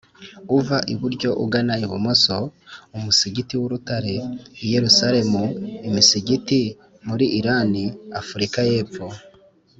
uva 0.57 0.77
iburyo 0.93 1.29
ugana 1.43 1.73
ibumoso: 1.85 2.37
umusigiti 2.97 3.53
w’urutare, 3.59 4.15
i 4.63 4.65
yerusalemu; 4.73 5.43
imisigiti 5.89 6.59
muri 7.07 7.25
irani, 7.39 7.83
afurika 8.19 8.59
y’epfo 8.69 9.05